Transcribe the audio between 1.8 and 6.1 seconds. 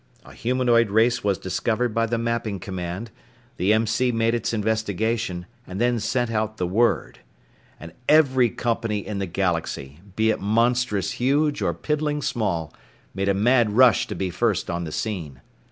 by the Mapping Command, the M.C. made its investigation, and then